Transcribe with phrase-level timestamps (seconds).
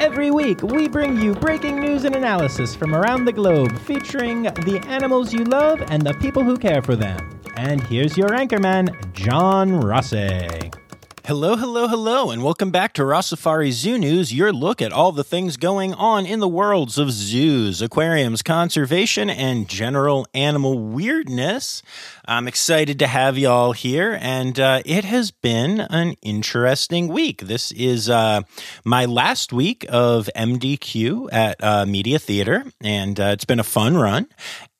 [0.00, 4.80] Every week, we bring you breaking news and analysis from around the globe featuring the
[4.86, 7.28] animals you love and the people who care for them.
[7.56, 10.70] And here's your anchorman, John Rossi.
[11.28, 15.22] Hello, hello, hello, and welcome back to Rossifari Zoo News, your look at all the
[15.22, 21.82] things going on in the worlds of zoos, aquariums, conservation, and general animal weirdness.
[22.24, 27.42] I'm excited to have y'all here, and uh, it has been an interesting week.
[27.42, 28.40] This is uh,
[28.82, 33.98] my last week of MDQ at uh, Media Theater, and uh, it's been a fun
[33.98, 34.28] run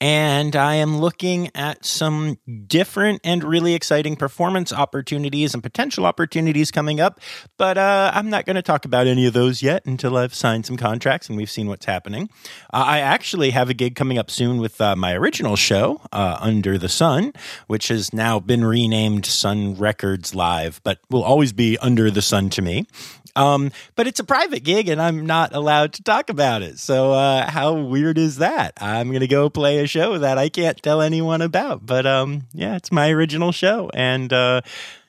[0.01, 6.71] and I am looking at some different and really exciting performance opportunities and potential opportunities
[6.71, 7.21] coming up.
[7.57, 10.67] But uh, I'm not going to talk about any of those yet until I've signed
[10.67, 12.29] some contracts and we've seen what's happening.
[12.73, 16.39] Uh, I actually have a gig coming up soon with uh, my original show, uh,
[16.41, 17.33] Under the Sun,
[17.67, 22.51] which has now been renamed Sun Records Live, but will always be Under the Sun
[22.51, 22.87] to me.
[23.39, 26.79] Um, but it's a private gig and I'm not allowed to talk about it.
[26.79, 28.73] So, uh, how weird is that?
[28.81, 31.87] I'm going to go play a show that I can't tell anyone about.
[31.87, 34.63] But, um, yeah, it's my original show and, uh,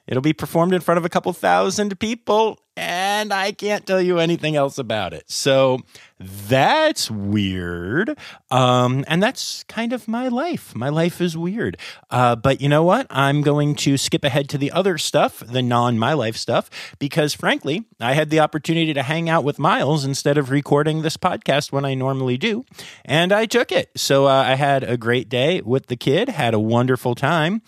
[0.09, 4.19] It'll be performed in front of a couple thousand people, and I can't tell you
[4.19, 5.29] anything else about it.
[5.29, 5.81] So
[6.17, 8.17] that's weird.
[8.49, 10.73] Um, and that's kind of my life.
[10.73, 11.77] My life is weird.
[12.09, 13.05] Uh, but you know what?
[13.09, 16.69] I'm going to skip ahead to the other stuff, the non my life stuff,
[16.99, 21.17] because frankly, I had the opportunity to hang out with Miles instead of recording this
[21.17, 22.63] podcast when I normally do.
[23.03, 23.91] And I took it.
[23.97, 27.61] So uh, I had a great day with the kid, had a wonderful time.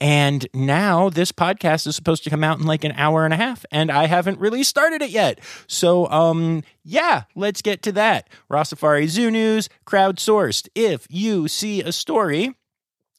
[0.00, 3.36] And now this podcast is supposed to come out in like an hour and a
[3.36, 5.40] half, and I haven't really started it yet.
[5.66, 8.28] So, um, yeah, let's get to that.
[8.50, 10.68] Rossifari Zoo News, crowdsourced.
[10.74, 12.54] If you see a story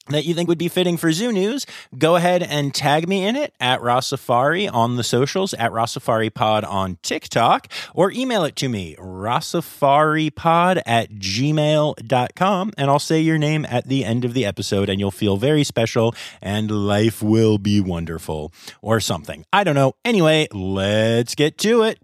[0.09, 1.65] that you think would be fitting for Zoo News,
[1.97, 6.63] go ahead and tag me in it at Rossifari on the socials, at Rossifari Pod
[6.63, 13.65] on TikTok, or email it to me, rossifaripod at gmail.com, and I'll say your name
[13.69, 17.79] at the end of the episode, and you'll feel very special, and life will be
[17.79, 19.45] wonderful, or something.
[19.53, 19.93] I don't know.
[20.03, 21.99] Anyway, let's get to it.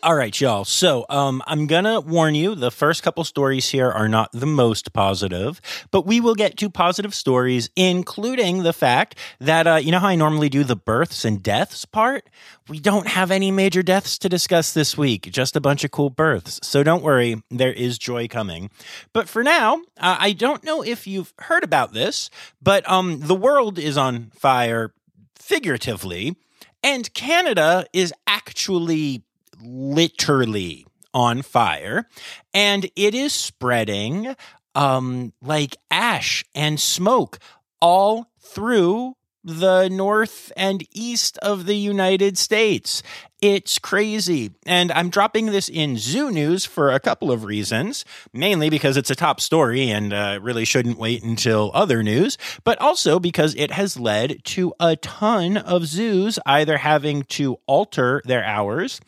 [0.00, 0.64] All right, y'all.
[0.64, 4.92] So, um, I'm gonna warn you: the first couple stories here are not the most
[4.92, 5.60] positive,
[5.90, 10.06] but we will get to positive stories, including the fact that uh, you know how
[10.06, 12.30] I normally do the births and deaths part.
[12.68, 16.10] We don't have any major deaths to discuss this week; just a bunch of cool
[16.10, 16.60] births.
[16.62, 18.70] So don't worry, there is joy coming.
[19.12, 22.30] But for now, uh, I don't know if you've heard about this,
[22.62, 24.94] but um, the world is on fire,
[25.34, 26.36] figuratively,
[26.84, 29.24] and Canada is actually
[29.62, 32.06] literally on fire
[32.52, 34.36] and it is spreading
[34.74, 37.38] um like ash and smoke
[37.80, 39.14] all through
[39.44, 43.02] the north and east of the United States.
[43.40, 44.50] It's crazy.
[44.66, 49.10] And I'm dropping this in Zoo News for a couple of reasons, mainly because it's
[49.10, 53.70] a top story and uh, really shouldn't wait until other news, but also because it
[53.70, 59.00] has led to a ton of zoos either having to alter their hours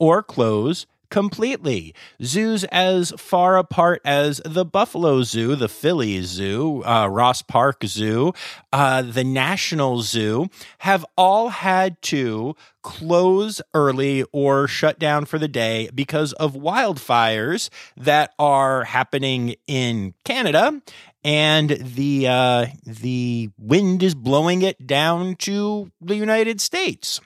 [0.00, 1.94] or close completely.
[2.22, 8.32] Zoos as far apart as the Buffalo Zoo, the Philly Zoo, uh, Ross Park Zoo,
[8.72, 15.48] uh, the National Zoo have all had to close early or shut down for the
[15.48, 20.80] day because of wildfires that are happening in Canada
[21.22, 27.20] and the uh, the wind is blowing it down to the United States.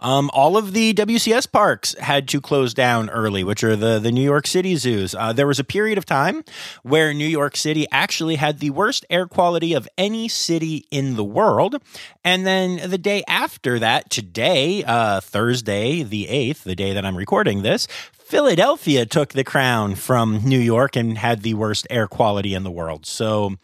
[0.00, 4.12] Um, all of the WCS parks had to close down early, which are the, the
[4.12, 5.14] New York City zoos.
[5.14, 6.44] Uh, there was a period of time
[6.82, 11.24] where New York City actually had the worst air quality of any city in the
[11.24, 11.76] world.
[12.24, 17.16] And then the day after that, today, uh, Thursday, the 8th, the day that I'm
[17.16, 22.52] recording this, Philadelphia took the crown from New York and had the worst air quality
[22.52, 23.06] in the world.
[23.06, 23.56] So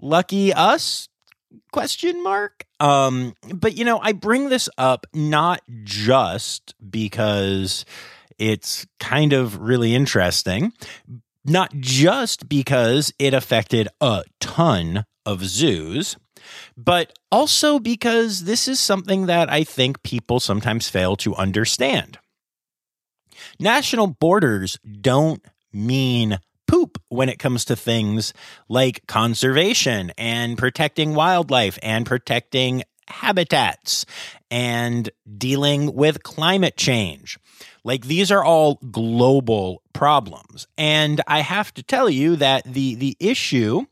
[0.00, 1.08] lucky us
[1.70, 7.84] question mark um but you know i bring this up not just because
[8.38, 10.72] it's kind of really interesting
[11.44, 16.16] not just because it affected a ton of zoos,
[16.76, 22.18] but also because this is something that I think people sometimes fail to understand.
[23.58, 28.32] National borders don't mean poop when it comes to things
[28.68, 34.06] like conservation and protecting wildlife and protecting habitats
[34.50, 37.38] and dealing with climate change.
[37.84, 40.66] Like these are all global problems.
[40.78, 43.86] And I have to tell you that the the issue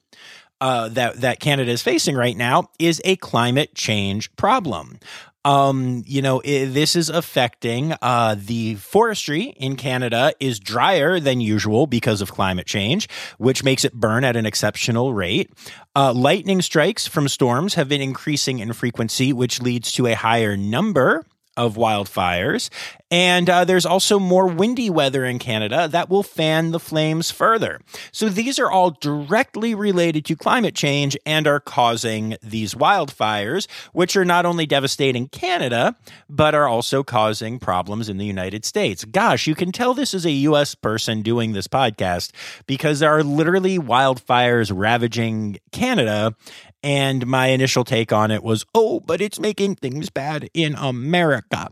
[0.61, 4.99] uh, that that Canada is facing right now is a climate change problem.
[5.45, 11.41] Um, you know, i this is affecting uh, the forestry in Canada is drier than
[11.41, 13.09] usual because of climate change,
[13.39, 15.51] which makes it burn at an exceptional rate.
[15.97, 20.57] Uh, lightning strikes from storms have been increasing in frequency, which leads to a higher
[20.57, 21.25] number
[21.57, 22.71] of wildfires.
[23.11, 27.79] And uh, there's also more windy weather in Canada that will fan the flames further.
[28.11, 34.17] So these are all directly related to climate change and are causing these wildfires, which
[34.17, 35.95] are not only devastating Canada,
[36.31, 39.05] but are also causing problems in the United States.
[39.05, 42.33] Gosh, you can tell this is a US person doing this podcast
[42.67, 46.35] because there are literally wildfires ravaging Canada
[46.83, 51.71] and my initial take on it was, oh, but it's making things bad in America.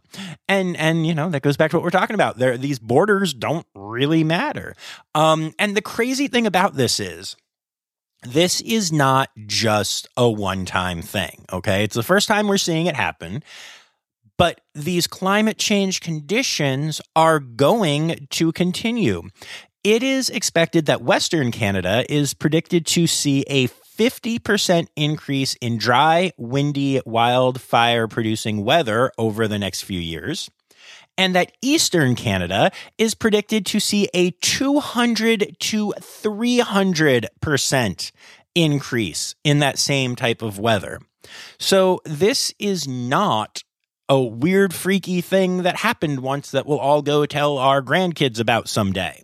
[0.48, 2.38] And and you know, that goes back to what we're talking about.
[2.38, 4.74] There these borders don't really matter.
[5.14, 7.36] Um, and the crazy thing about this is
[8.22, 11.84] this is not just a one-time thing, okay?
[11.84, 13.42] It's the first time we're seeing it happen.
[14.36, 19.28] But these climate change conditions are going to continue.
[19.84, 23.66] It is expected that Western Canada is predicted to see a
[24.00, 30.50] 50% increase in dry, windy, wildfire producing weather over the next few years.
[31.18, 38.12] And that Eastern Canada is predicted to see a 200 to 300%
[38.54, 40.98] increase in that same type of weather.
[41.58, 43.62] So this is not
[44.08, 48.66] a weird, freaky thing that happened once that we'll all go tell our grandkids about
[48.66, 49.22] someday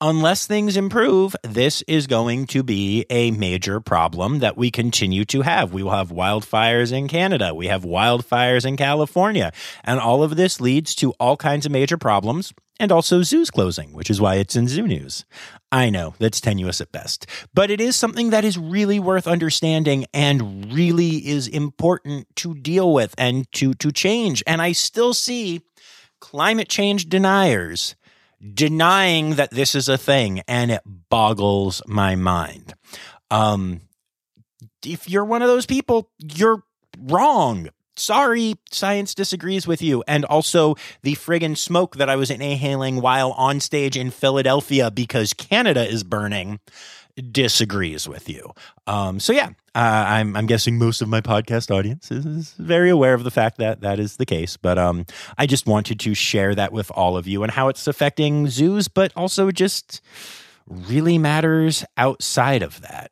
[0.00, 5.42] unless things improve, this is going to be a major problem that we continue to
[5.42, 5.72] have.
[5.72, 9.52] We will have wildfires in Canada, we have wildfires in California,
[9.82, 12.52] and all of this leads to all kinds of major problems.
[12.80, 15.24] And also zoos closing, which is why it's in zoo news.
[15.70, 17.24] I know that's tenuous at best,
[17.54, 22.92] but it is something that is really worth understanding and really is important to deal
[22.92, 24.42] with and to, to change.
[24.44, 25.62] And I still see
[26.20, 27.94] climate change deniers
[28.52, 32.74] denying that this is a thing, and it boggles my mind.
[33.30, 33.82] Um,
[34.84, 36.62] if you're one of those people, you're
[36.98, 37.68] wrong.
[37.96, 40.02] Sorry, science disagrees with you.
[40.08, 45.32] And also, the friggin' smoke that I was inhaling while on stage in Philadelphia because
[45.32, 46.58] Canada is burning
[47.16, 48.52] disagrees with you.
[48.86, 53.14] Um, so yeah, uh, I'm I'm guessing most of my podcast audience is, very aware
[53.14, 54.56] of the fact that that is the case.
[54.56, 55.06] But um,
[55.38, 58.88] I just wanted to share that with all of you and how it's affecting zoos,
[58.88, 60.00] but also just
[60.66, 63.10] really matters outside of that.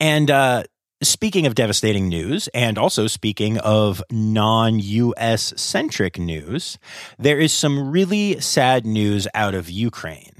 [0.00, 0.64] And uh,
[1.00, 6.76] Speaking of devastating news, and also speaking of non US centric news,
[7.16, 10.37] there is some really sad news out of Ukraine.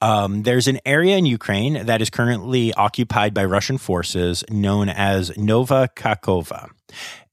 [0.00, 5.36] Um, there's an area in Ukraine that is currently occupied by Russian forces known as
[5.36, 6.70] Nova Kakhovka.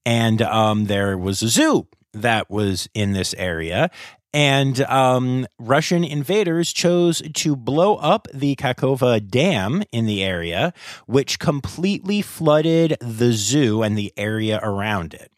[0.05, 3.89] And um, there was a zoo that was in this area.
[4.34, 10.74] And um, Russian invaders chose to blow up the Kakhovka Dam in the area,
[11.05, 15.33] which completely flooded the zoo and the area around it.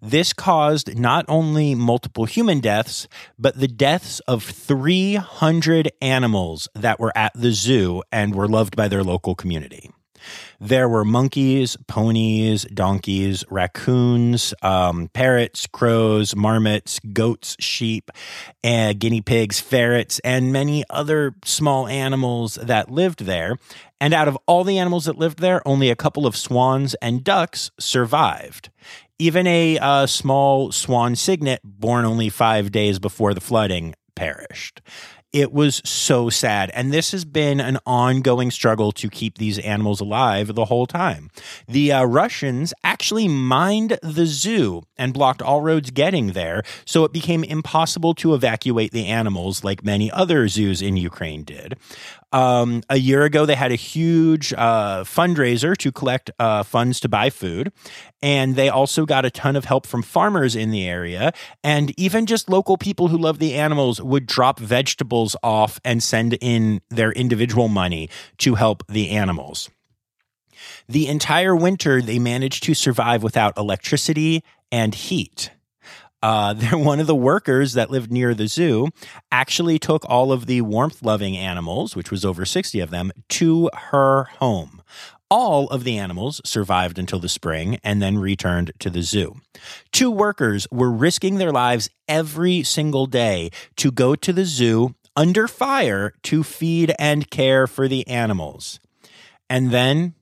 [0.00, 7.12] This caused not only multiple human deaths, but the deaths of 300 animals that were
[7.16, 9.90] at the zoo and were loved by their local community.
[10.60, 18.10] There were monkeys, ponies, donkeys, raccoons, um, parrots, crows, marmots, goats, sheep,
[18.62, 23.58] and guinea pigs, ferrets, and many other small animals that lived there.
[24.00, 27.24] And out of all the animals that lived there, only a couple of swans and
[27.24, 28.70] ducks survived.
[29.18, 34.80] Even a uh, small swan cygnet, born only five days before the flooding, perished.
[35.32, 36.70] It was so sad.
[36.74, 41.28] And this has been an ongoing struggle to keep these animals alive the whole time.
[41.66, 47.12] The uh, Russians actually mined the zoo and blocked all roads getting there, so it
[47.12, 51.76] became impossible to evacuate the animals like many other zoos in Ukraine did.
[52.34, 57.08] Um, a year ago, they had a huge uh, fundraiser to collect uh, funds to
[57.08, 57.72] buy food.
[58.22, 61.32] And they also got a ton of help from farmers in the area.
[61.62, 66.36] And even just local people who love the animals would drop vegetables off and send
[66.40, 69.70] in their individual money to help the animals.
[70.88, 75.50] The entire winter, they managed to survive without electricity and heat.
[76.24, 78.88] Uh, one of the workers that lived near the zoo
[79.30, 83.68] actually took all of the warmth loving animals, which was over 60 of them, to
[83.74, 84.82] her home.
[85.30, 89.36] All of the animals survived until the spring and then returned to the zoo.
[89.92, 95.46] Two workers were risking their lives every single day to go to the zoo under
[95.46, 98.80] fire to feed and care for the animals.
[99.50, 100.14] And then,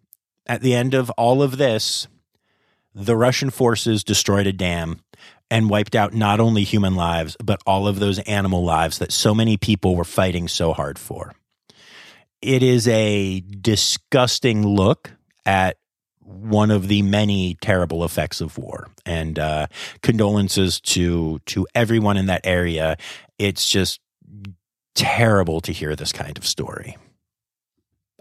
[0.46, 2.08] at the end of all of this,
[2.94, 5.00] the Russian forces destroyed a dam
[5.52, 9.34] and wiped out not only human lives, but all of those animal lives that so
[9.34, 11.34] many people were fighting so hard for.
[12.40, 15.10] It is a disgusting look
[15.44, 15.76] at
[16.20, 18.88] one of the many terrible effects of war.
[19.04, 19.66] And uh,
[20.02, 22.96] condolences to to everyone in that area.
[23.38, 24.00] It's just
[24.94, 26.96] terrible to hear this kind of story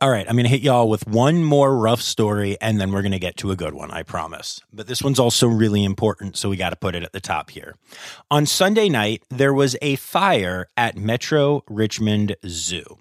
[0.01, 3.03] all right, I'm going to hit y'all with one more rough story and then we're
[3.03, 4.59] going to get to a good one, I promise.
[4.73, 7.51] But this one's also really important, so we got to put it at the top
[7.51, 7.75] here.
[8.31, 12.97] On Sunday night, there was a fire at Metro Richmond Zoo.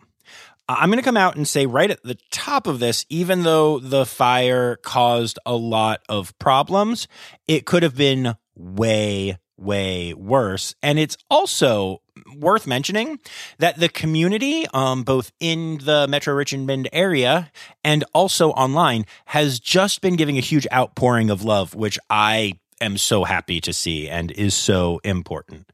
[0.68, 3.78] I'm going to come out and say right at the top of this, even though
[3.78, 7.08] the fire caused a lot of problems,
[7.48, 10.74] it could have been way, way worse.
[10.82, 12.02] And it's also
[12.36, 13.18] worth mentioning
[13.58, 17.50] that the community, um, both in the Metro Richmond area
[17.84, 22.96] and also online, has just been giving a huge outpouring of love, which I am
[22.96, 25.70] so happy to see and is so important.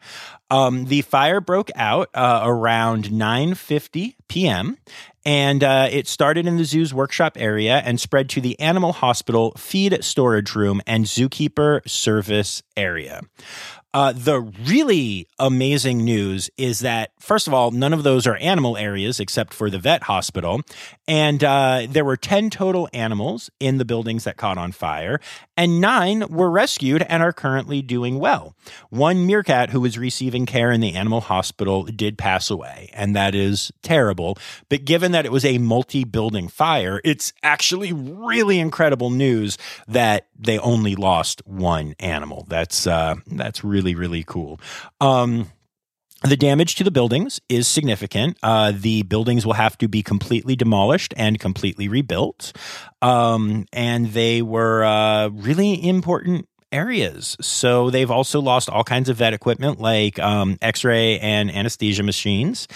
[0.51, 4.79] Um, the fire broke out uh, around 9:50 p.m.
[5.27, 9.53] and uh, it started in the zoo's workshop area and spread to the animal hospital,
[9.59, 13.21] feed storage room, and zookeeper service area.
[13.97, 18.77] Uh, the really amazing news is that, first of all, none of those are animal
[18.77, 20.61] areas except for the vet hospital.
[21.09, 25.19] And uh, there were 10 total animals in the buildings that caught on fire,
[25.57, 28.55] and nine were rescued and are currently doing well.
[28.91, 33.35] One meerkat who was receiving care in the animal hospital did pass away, and that
[33.35, 34.37] is terrible.
[34.69, 39.57] But given that it was a multi building fire, it's actually really incredible news
[39.89, 42.45] that they only lost one animal.
[42.49, 44.61] That's, uh, that's really, really cool.
[45.01, 45.51] Um,
[46.23, 48.39] the damage to the buildings is significant.
[48.43, 52.53] Uh, the buildings will have to be completely demolished and completely rebuilt.
[53.03, 57.37] Um, and they were uh, really important areas.
[57.41, 62.67] So they've also lost all kinds of vet equipment like um, X-ray and anesthesia machines,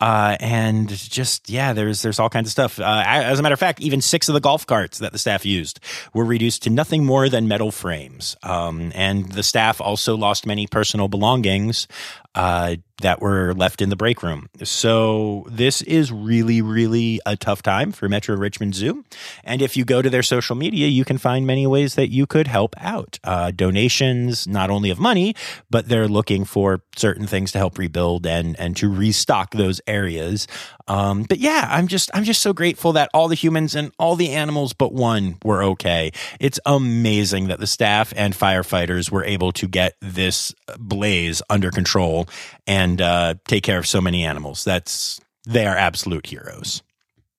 [0.00, 2.80] uh, and just yeah, there's there's all kinds of stuff.
[2.80, 5.44] Uh, as a matter of fact, even six of the golf carts that the staff
[5.44, 5.80] used
[6.14, 8.36] were reduced to nothing more than metal frames.
[8.42, 11.86] Um, and the staff also lost many personal belongings
[12.34, 14.48] uh, that were left in the break room.
[14.62, 19.04] So this is really, really a tough time for Metro Richmond Zoo.
[19.42, 22.26] And if you go to their social media, you can find many ways that you
[22.26, 23.18] could help out.
[23.24, 25.34] Uh, donations, not only of money,
[25.70, 30.46] but they're looking for certain things to help rebuild and and to restock those areas.
[30.88, 34.16] Um, but yeah, I'm just I'm just so grateful that all the humans and all
[34.16, 36.12] the animals but one were okay.
[36.40, 42.28] It's amazing that the staff and firefighters were able to get this blaze under control
[42.66, 44.64] and uh, take care of so many animals.
[44.64, 46.82] That's they are absolute heroes.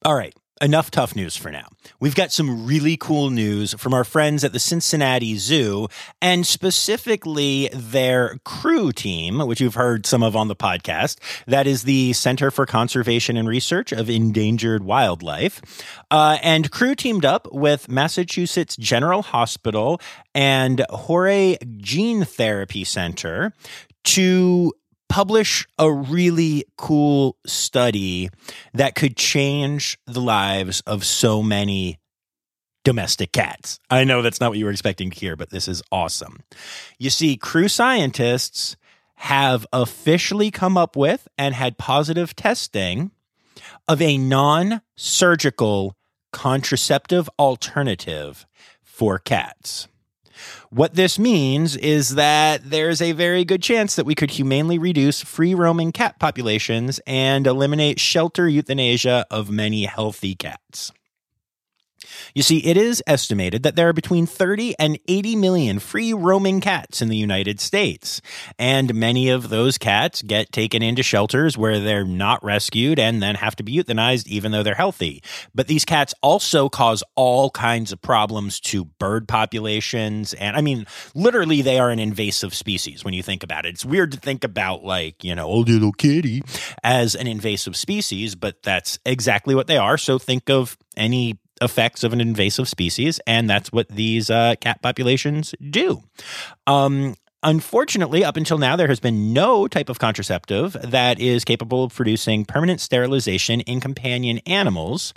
[0.03, 0.35] All right.
[0.61, 1.67] Enough tough news for now.
[1.99, 5.87] We've got some really cool news from our friends at the Cincinnati Zoo
[6.21, 11.17] and specifically their crew team, which you've heard some of on the podcast.
[11.47, 15.63] That is the Center for Conservation and Research of Endangered Wildlife.
[16.11, 19.99] Uh, and crew teamed up with Massachusetts General Hospital
[20.35, 23.51] and Horae Gene Therapy Center
[24.03, 24.73] to
[25.11, 28.29] publish a really cool study
[28.73, 31.99] that could change the lives of so many
[32.85, 33.77] domestic cats.
[33.89, 36.43] I know that's not what you were expecting to hear, but this is awesome.
[36.97, 38.77] You see, crew scientists
[39.15, 43.11] have officially come up with and had positive testing
[43.89, 45.97] of a non surgical
[46.31, 48.45] contraceptive alternative
[48.81, 49.89] for cats.
[50.69, 55.21] What this means is that there's a very good chance that we could humanely reduce
[55.21, 60.91] free roaming cat populations and eliminate shelter euthanasia of many healthy cats.
[62.33, 66.61] You see, it is estimated that there are between 30 and 80 million free roaming
[66.61, 68.21] cats in the United States.
[68.57, 73.35] And many of those cats get taken into shelters where they're not rescued and then
[73.35, 75.23] have to be euthanized even though they're healthy.
[75.53, 80.33] But these cats also cause all kinds of problems to bird populations.
[80.33, 83.69] And I mean, literally, they are an invasive species when you think about it.
[83.69, 86.41] It's weird to think about, like, you know, oh, little kitty
[86.83, 89.97] as an invasive species, but that's exactly what they are.
[89.97, 94.81] So think of any effects of an invasive species, and that's what these uh, cat
[94.81, 96.03] populations do.
[96.67, 101.83] Um, Unfortunately, up until now, there has been no type of contraceptive that is capable
[101.83, 105.11] of producing permanent sterilization in companion animals.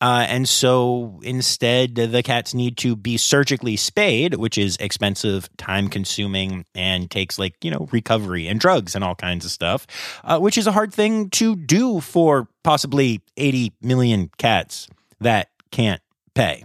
[0.00, 5.86] Uh, and so instead, the cats need to be surgically spayed, which is expensive, time
[5.86, 9.86] consuming, and takes like, you know, recovery and drugs and all kinds of stuff,
[10.24, 14.88] uh, which is a hard thing to do for possibly 80 million cats
[15.20, 16.02] that can't
[16.34, 16.64] pay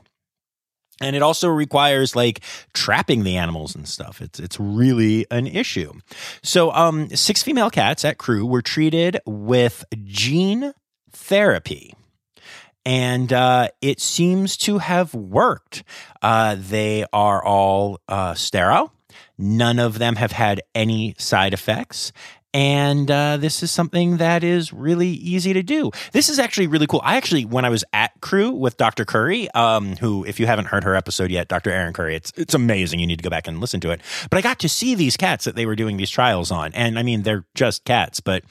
[1.02, 2.42] and it also requires like
[2.74, 5.94] trapping the animals and stuff it's it's really an issue
[6.42, 10.74] so um six female cats at crew were treated with gene
[11.12, 11.94] therapy
[12.86, 15.84] and uh, it seems to have worked.
[16.22, 18.92] Uh, they are all uh, sterile.
[19.38, 22.12] None of them have had any side effects.
[22.54, 25.92] And uh, this is something that is really easy to do.
[26.12, 27.02] This is actually really cool.
[27.04, 29.06] I actually, when I was at Crew with Dr.
[29.06, 31.72] Curry, um, who, if you haven't heard her episode yet, Dr.
[31.72, 33.00] Erin Curry, it's it's amazing.
[33.00, 34.02] You need to go back and listen to it.
[34.30, 37.00] But I got to see these cats that they were doing these trials on, and
[37.00, 38.44] I mean, they're just cats, but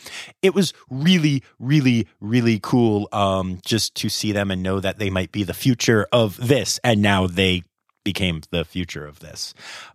[0.43, 5.11] it was really, really, really cool um, just to see them and know that they
[5.11, 7.63] might be the future of this, and now they
[8.05, 9.55] became the future of this.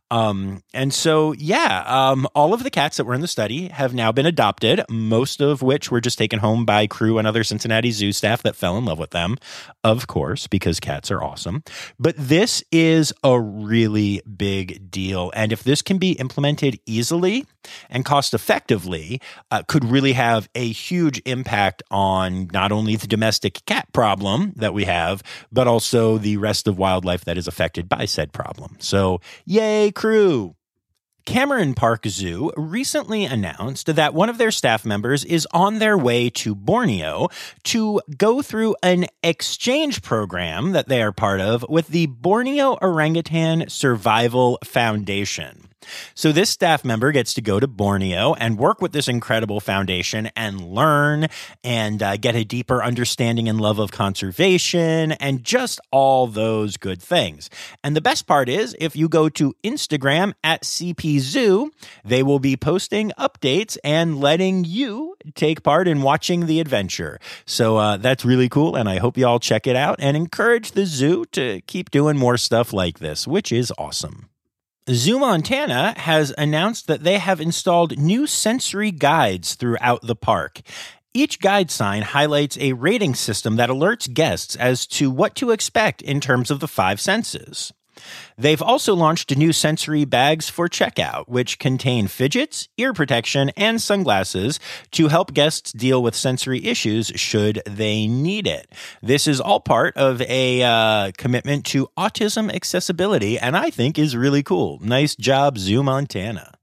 [0.09, 3.93] Um, and so, yeah, um, all of the cats that were in the study have
[3.93, 7.91] now been adopted, most of which were just taken home by crew and other Cincinnati
[7.91, 9.37] Zoo staff that fell in love with them,
[9.83, 11.63] of course, because cats are awesome.
[11.99, 15.31] But this is a really big deal.
[15.35, 17.45] And if this can be implemented easily
[17.89, 19.21] and cost effectively,
[19.51, 24.73] uh, could really have a huge impact on not only the domestic cat problem that
[24.73, 25.21] we have,
[25.51, 28.77] but also the rest of wildlife that is affected by said problem.
[28.79, 30.55] So, yay, crew.
[31.25, 36.29] Cameron Park Zoo recently announced that one of their staff members is on their way
[36.29, 37.29] to Borneo
[37.63, 43.67] to go through an exchange program that they are part of with the Borneo Orangutan
[43.69, 45.66] Survival Foundation.
[46.15, 50.29] So, this staff member gets to go to Borneo and work with this incredible foundation
[50.35, 51.27] and learn
[51.63, 57.01] and uh, get a deeper understanding and love of conservation and just all those good
[57.01, 57.49] things.
[57.83, 61.71] And the best part is, if you go to Instagram at CP Zoo,
[62.03, 67.19] they will be posting updates and letting you take part in watching the adventure.
[67.45, 68.75] So, uh, that's really cool.
[68.75, 72.17] And I hope you all check it out and encourage the zoo to keep doing
[72.17, 74.29] more stuff like this, which is awesome.
[74.89, 80.61] Zoo Montana has announced that they have installed new sensory guides throughout the park.
[81.13, 86.01] Each guide sign highlights a rating system that alerts guests as to what to expect
[86.01, 87.73] in terms of the five senses.
[88.37, 94.59] They've also launched new sensory bags for checkout, which contain fidgets, ear protection, and sunglasses
[94.91, 98.71] to help guests deal with sensory issues should they need it.
[99.01, 104.15] This is all part of a uh, commitment to autism accessibility, and I think is
[104.15, 104.79] really cool.
[104.81, 106.53] Nice job, Zoo Montana.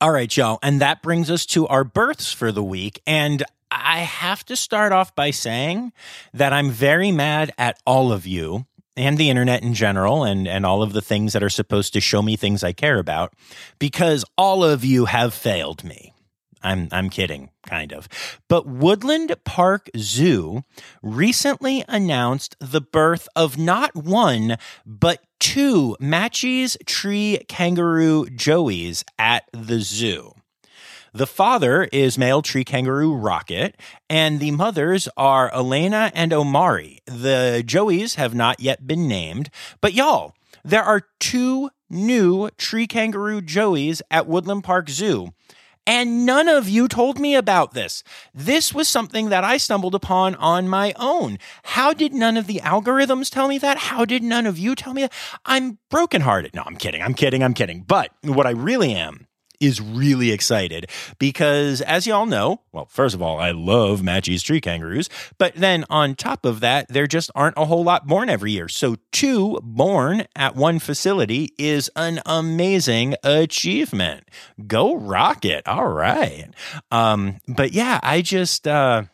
[0.00, 0.60] All right, y'all.
[0.62, 3.02] And that brings us to our births for the week.
[3.04, 5.92] And I have to start off by saying
[6.32, 8.66] that I'm very mad at all of you
[8.98, 12.00] and the internet in general and, and all of the things that are supposed to
[12.00, 13.32] show me things I care about
[13.78, 16.12] because all of you have failed me.
[16.62, 18.08] I'm I'm kidding, kind of.
[18.48, 20.64] But Woodland Park Zoo
[21.02, 29.80] recently announced the birth of not one, but two Matschie's tree kangaroo joeys at the
[29.80, 30.34] zoo.
[31.12, 33.76] The father is male tree kangaroo Rocket,
[34.10, 37.00] and the mothers are Elena and Omari.
[37.06, 43.40] The Joeys have not yet been named, but y'all, there are two new tree kangaroo
[43.40, 45.32] Joeys at Woodland Park Zoo.
[45.86, 48.04] And none of you told me about this.
[48.34, 51.38] This was something that I stumbled upon on my own.
[51.62, 53.78] How did none of the algorithms tell me that?
[53.78, 55.12] How did none of you tell me that?
[55.46, 56.54] I'm brokenhearted.
[56.54, 57.00] No, I'm kidding.
[57.00, 57.42] I'm kidding.
[57.42, 57.84] I'm kidding.
[57.88, 59.28] But what I really am
[59.60, 64.42] is really excited because, as you all know, well, first of all, I love Matschie's
[64.42, 68.28] tree kangaroos, but then on top of that, there just aren't a whole lot born
[68.28, 68.68] every year.
[68.68, 74.28] So, two born at one facility is an amazing achievement.
[74.66, 75.66] Go Rocket!
[75.66, 76.48] All right,
[76.90, 78.66] um, but yeah, I just.
[78.66, 79.04] Uh,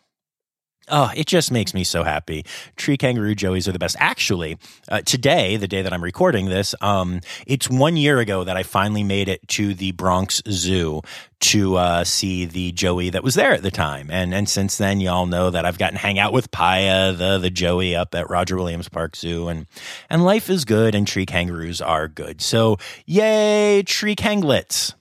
[0.90, 2.44] Oh, it just makes me so happy.
[2.77, 3.97] Tree kangaroo joeys are the best.
[3.99, 4.59] Actually,
[4.90, 8.64] uh, today, the day that I'm recording this, um, it's one year ago that I
[8.64, 11.01] finally made it to the Bronx Zoo
[11.40, 14.11] to uh, see the joey that was there at the time.
[14.11, 17.51] And and since then, y'all know that I've gotten hang out with Paya, the the
[17.51, 19.66] joey up at Roger Williams Park Zoo, and
[20.11, 22.42] and life is good, and tree kangaroos are good.
[22.42, 24.94] So yay, tree kanglets.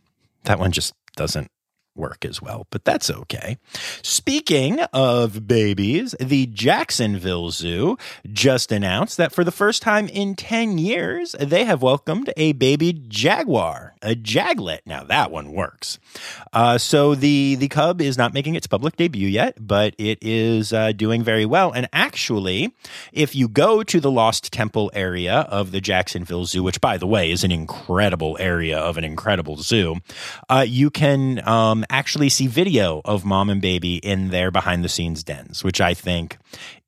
[0.45, 1.49] That one just doesn't
[1.95, 3.57] work as well, but that's okay.
[4.01, 7.97] Speaking of babies, the Jacksonville Zoo
[8.31, 12.93] just announced that for the first time in 10 years, they have welcomed a baby
[12.93, 14.79] jaguar, a jaglet.
[14.85, 15.99] Now that one works.
[16.51, 20.73] Uh, so the, the cub is not making its public debut yet, but it is
[20.73, 21.71] uh, doing very well.
[21.71, 22.75] And actually,
[23.11, 27.07] if you go to the Lost Temple area of the Jacksonville Zoo, which by the
[27.07, 29.97] way is an incredible area of an incredible zoo,
[30.49, 34.89] uh, you can um, actually see video of mom and baby in their behind the
[34.89, 36.37] scenes dens, which I think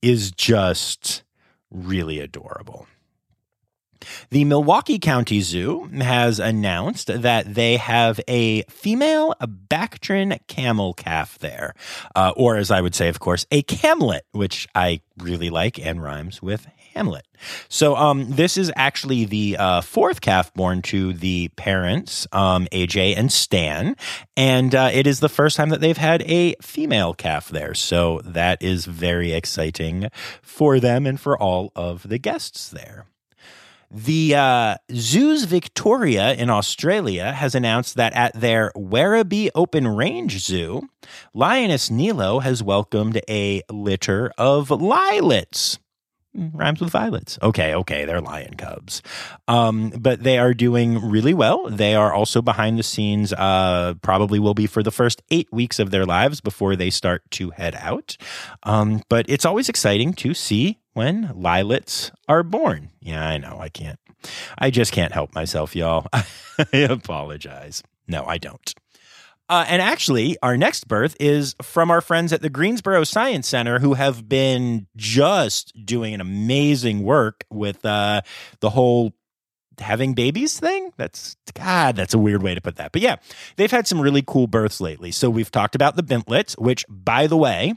[0.01, 1.23] is just
[1.71, 2.87] really adorable.
[4.29, 11.73] The Milwaukee County Zoo has announced that they have a female Bactrian camel calf there,
[12.15, 16.01] uh, or as I would say, of course, a camlet, which I really like and
[16.03, 17.27] rhymes with Hamlet.
[17.67, 23.17] So, um, this is actually the uh, fourth calf born to the parents, um, AJ
[23.17, 23.97] and Stan,
[24.37, 27.73] and uh, it is the first time that they've had a female calf there.
[27.73, 30.09] So that is very exciting
[30.41, 33.07] for them and for all of the guests there.
[33.91, 40.89] The uh, Zoos Victoria in Australia has announced that at their Werribee Open Range Zoo,
[41.33, 45.77] Lioness Nilo has welcomed a litter of lilets.
[46.35, 47.39] Rhymes with violets.
[47.41, 49.01] Okay, okay, they're lion cubs.
[49.47, 51.69] Um, but they are doing really well.
[51.69, 55.79] They are also behind the scenes, uh, probably will be for the first eight weeks
[55.79, 58.17] of their lives before they start to head out.
[58.63, 62.91] Um, but it's always exciting to see when lilets are born.
[62.99, 63.57] Yeah, I know.
[63.59, 63.99] I can't.
[64.57, 66.07] I just can't help myself, y'all.
[66.13, 67.83] I apologize.
[68.07, 68.73] No, I don't.
[69.47, 73.79] Uh, and actually, our next birth is from our friends at the Greensboro Science Center,
[73.79, 78.21] who have been just doing an amazing work with uh,
[78.59, 79.13] the whole
[79.79, 80.91] having babies thing.
[80.97, 82.91] That's God, that's a weird way to put that.
[82.91, 83.17] But yeah,
[83.55, 85.11] they've had some really cool births lately.
[85.11, 87.73] So we've talked about the Bintlets, which, by the way,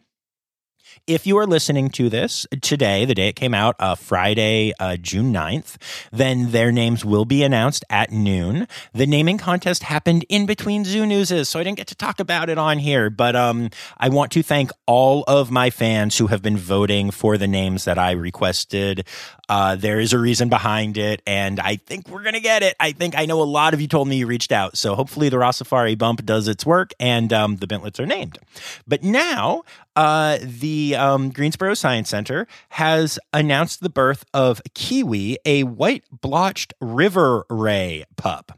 [1.07, 4.97] if you are listening to this today, the day it came out, uh, Friday, uh,
[4.97, 5.77] June 9th,
[6.13, 8.67] then their names will be announced at noon.
[8.93, 12.51] The naming contest happened in between Zoo Newses, so I didn't get to talk about
[12.51, 13.11] it on here.
[13.11, 17.39] But um, I want to thank all of my fans who have been voting for
[17.39, 19.07] the names that I requested.
[19.49, 22.77] Uh, there is a reason behind it, and I think we're going to get it.
[22.79, 24.77] I think I know a lot of you told me you reached out.
[24.77, 28.39] So hopefully the Rossifari bump does its work and um, the Bintlets are named.
[28.87, 29.63] But now
[29.99, 36.73] uh, the um, Greensboro Science Center has announced the birth of Kiwi, a white blotched
[36.81, 38.57] river ray pup.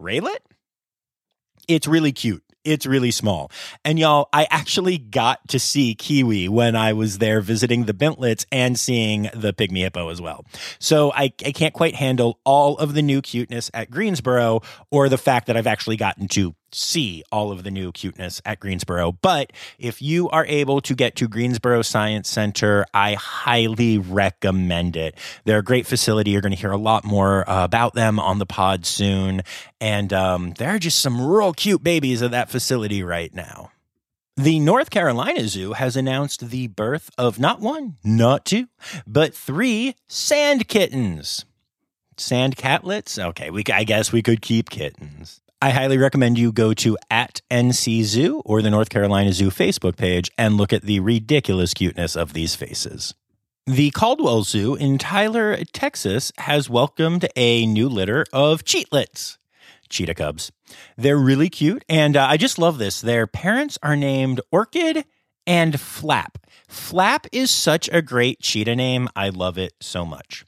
[0.00, 0.38] Raylet?
[1.68, 2.42] It's really cute.
[2.64, 3.52] It's really small.
[3.84, 8.44] And y'all, I actually got to see Kiwi when I was there visiting the Bintlets
[8.50, 10.44] and seeing the Pygmy Hippo as well.
[10.80, 15.18] So I, I can't quite handle all of the new cuteness at Greensboro or the
[15.18, 19.12] fact that I've actually gotten to see all of the new cuteness at Greensboro.
[19.12, 25.16] But if you are able to get to Greensboro Science Center, I highly recommend it.
[25.44, 26.30] They're a great facility.
[26.30, 29.42] You're going to hear a lot more uh, about them on the pod soon.
[29.80, 33.70] And um, there are just some real cute babies at that facility right now.
[34.36, 38.68] The North Carolina Zoo has announced the birth of not one, not two,
[39.06, 41.44] but three sand kittens.
[42.16, 43.18] Sand catlets?
[43.18, 45.40] Okay, we, I guess we could keep kittens.
[45.62, 49.94] I highly recommend you go to at NC Zoo or the North Carolina Zoo Facebook
[49.94, 53.12] page and look at the ridiculous cuteness of these faces.
[53.66, 59.36] The Caldwell Zoo in Tyler, Texas has welcomed a new litter of cheatlets,
[59.90, 60.50] cheetah cubs.
[60.96, 63.02] They're really cute, and uh, I just love this.
[63.02, 65.04] Their parents are named Orchid
[65.46, 66.38] and Flap.
[66.68, 69.10] Flap is such a great cheetah name.
[69.14, 70.46] I love it so much.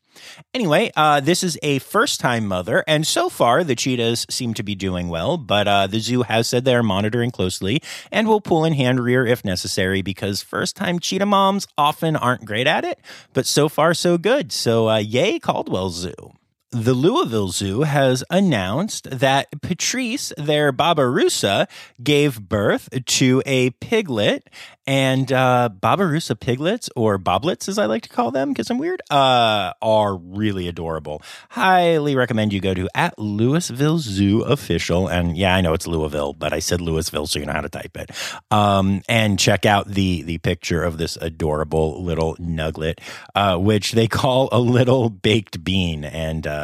[0.55, 4.63] Anyway, uh, this is a first time mother, and so far the cheetahs seem to
[4.63, 8.65] be doing well, but uh, the zoo has said they're monitoring closely and will pull
[8.65, 13.01] in hand rear if necessary because first time cheetah moms often aren't great at it,
[13.33, 14.53] but so far so good.
[14.53, 16.33] So, uh, yay, Caldwell Zoo.
[16.75, 21.69] The Louisville Zoo has announced that Patrice, their Babirusa,
[22.03, 24.49] gave birth to a piglet.
[24.85, 29.01] And uh, Babirusa piglets, or boblets as I like to call them because I'm weird,
[29.11, 31.23] uh, are really adorable.
[31.51, 35.07] Highly recommend you go to at Louisville Zoo Official.
[35.07, 37.69] And yeah, I know it's Louisville, but I said Louisville, so you know how to
[37.69, 38.11] type it.
[38.51, 43.01] Um, and check out the the picture of this adorable little nuglet,
[43.37, 46.05] uh, which they call a little baked bean.
[46.05, 46.62] And uh,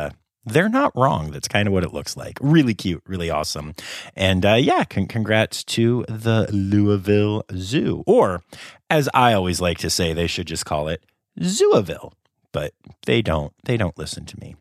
[0.48, 1.30] they're not wrong.
[1.30, 2.38] That's kind of what it looks like.
[2.40, 3.74] Really cute, really awesome.
[4.16, 8.02] And uh, yeah, con- congrats to the Louisville Zoo.
[8.06, 8.42] Or,
[8.90, 11.04] as I always like to say, they should just call it
[11.40, 12.12] Zooaville.
[12.52, 12.72] But
[13.06, 13.52] they don't.
[13.64, 14.56] They don't listen to me.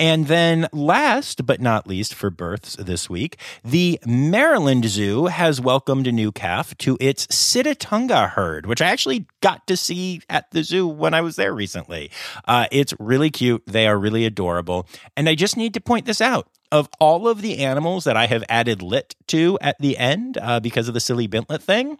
[0.00, 6.06] And then, last but not least, for births this week, the Maryland Zoo has welcomed
[6.06, 10.64] a new calf to its Sitatunga herd, which I actually got to see at the
[10.64, 12.10] zoo when I was there recently.
[12.46, 13.62] Uh, it's really cute.
[13.66, 14.88] They are really adorable.
[15.16, 16.48] And I just need to point this out.
[16.72, 20.60] Of all of the animals that I have added lit to at the end uh,
[20.60, 21.98] because of the silly Bintlet thing,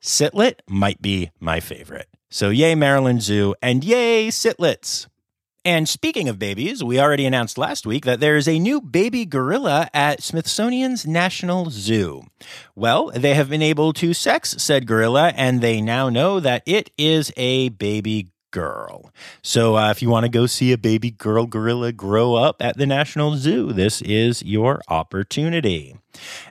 [0.00, 2.08] Sitlet might be my favorite.
[2.30, 5.06] So, yay, Maryland Zoo, and yay, Sitlets.
[5.64, 9.24] And speaking of babies, we already announced last week that there is a new baby
[9.24, 12.22] gorilla at Smithsonian's National Zoo.
[12.74, 16.90] Well, they have been able to sex said gorilla, and they now know that it
[16.96, 19.10] is a baby girl.
[19.42, 22.76] So uh, if you want to go see a baby girl gorilla grow up at
[22.76, 25.96] the National Zoo, this is your opportunity.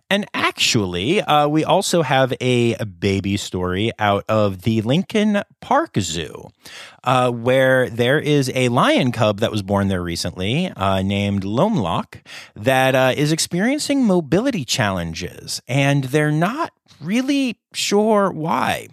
[0.09, 6.49] And actually, uh, we also have a, baby story out of the Lincoln Park Zoo,
[7.03, 12.21] uh, where there is a lion cub that was born there recently uh, named Lomlock
[12.55, 15.61] that uh, is experiencing mobility challenges.
[15.67, 18.87] And they're not really sure why.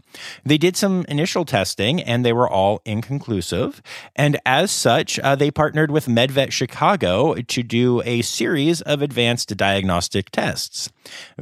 [0.44, 3.83] They did some initial testing and they were all inconclusive.
[4.14, 9.57] And as such, uh, they partnered with MedVet Chicago to do a series of advanced
[9.57, 10.90] diagnostic tests.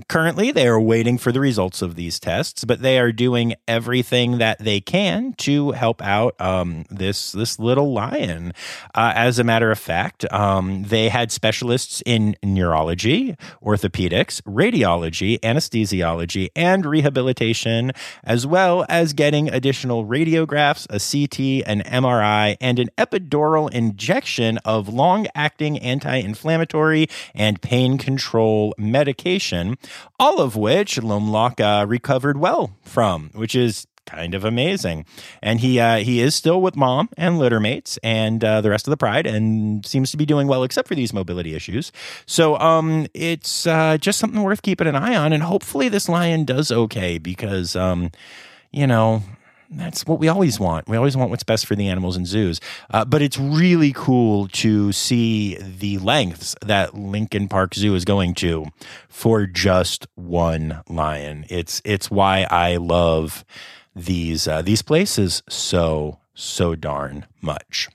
[0.09, 4.39] Currently, they are waiting for the results of these tests, but they are doing everything
[4.39, 8.53] that they can to help out um, this this little lion.
[8.95, 16.49] Uh, as a matter of fact, um, they had specialists in neurology, orthopedics, radiology, anesthesiology,
[16.57, 17.32] and rehabilitation,
[18.25, 24.89] as well as getting additional radiographs, a CT, an MRI, and an epidural injection of
[24.89, 29.77] long acting anti inflammatory and pain control medication,
[30.19, 35.05] all of which Lomlock uh, recovered well from, which is kind of amazing.
[35.43, 38.91] And he uh, he is still with mom and littermates and uh, the rest of
[38.91, 41.93] the pride, and seems to be doing well, except for these mobility issues.
[42.27, 46.45] So um, it's uh, just something worth keeping an eye on, and hopefully this lion
[46.45, 48.11] does okay because um,
[48.71, 49.23] you know.
[49.75, 50.87] That's what we always want.
[50.87, 52.61] We always want what's best for the animals in zoos.
[52.91, 58.35] Uh, but it's really cool to see the lengths that Lincoln Park Zoo is going
[58.35, 58.67] to
[59.09, 61.47] for just one lion.
[61.49, 63.47] It's it's why I love
[63.95, 67.89] these uh, these places so so darn much.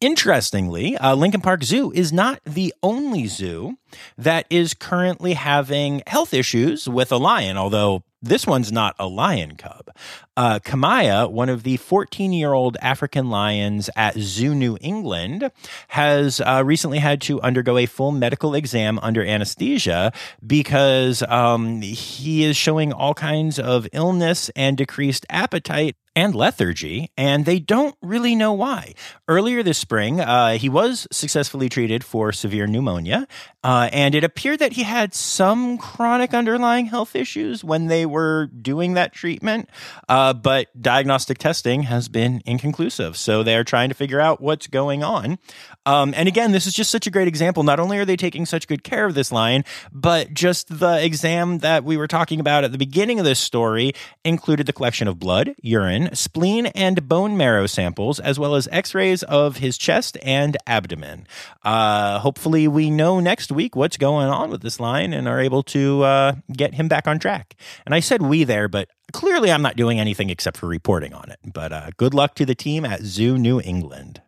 [0.00, 3.78] Interestingly, uh, Lincoln Park Zoo is not the only zoo
[4.16, 9.56] that is currently having health issues with a lion, although this one's not a lion
[9.56, 9.90] cub.
[10.36, 15.50] Uh, Kamaya, one of the 14 year old African lions at Zoo New England,
[15.88, 20.12] has uh, recently had to undergo a full medical exam under anesthesia
[20.46, 27.44] because um, he is showing all kinds of illness and decreased appetite and lethargy, and
[27.44, 28.94] they don't really know why.
[29.28, 33.28] Earlier this spring, uh, he was successfully treated for severe pneumonia,
[33.62, 38.46] uh, and it appeared that he had some chronic underlying health issues when they were
[38.46, 39.68] doing that treatment.
[40.08, 44.66] Uh, but diagnostic testing has been inconclusive, so they are trying to figure out what's
[44.66, 45.38] going on.
[45.84, 47.62] Um, and again, this is just such a great example.
[47.62, 51.58] Not only are they taking such good care of this lion, but just the exam
[51.58, 53.92] that we were talking about at the beginning of this story
[54.24, 58.94] included the collection of blood, urine, spleen, and bone marrow samples, as well as x
[58.94, 61.26] rays of his chest and abdomen.
[61.62, 65.62] Uh, hopefully, we know next week what's going on with this lion and are able
[65.62, 67.54] to uh, get him back on track.
[67.84, 71.30] And I said we there, but clearly I'm not doing anything except for reporting on
[71.30, 71.38] it.
[71.44, 74.22] But uh, good luck to the team at Zoo New England.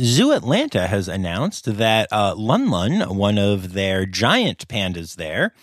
[0.00, 5.54] Zoo Atlanta has announced that uh, Lun Lun, one of their giant pandas there,